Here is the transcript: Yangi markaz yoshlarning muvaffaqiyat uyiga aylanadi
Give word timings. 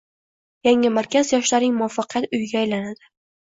Yangi 0.67 0.91
markaz 0.95 1.29
yoshlarning 1.35 1.77
muvaffaqiyat 1.83 2.35
uyiga 2.41 2.61
aylanadi 2.65 3.11